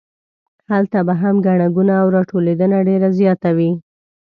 هلته 0.71 0.99
به 1.07 1.13
هم 1.21 1.35
ګڼه 1.45 1.67
ګوڼه 1.75 1.95
او 2.01 2.07
راټولېدنه 2.15 2.77
ډېره 2.87 3.09
زیاته 3.17 3.49
وي. 3.57 3.71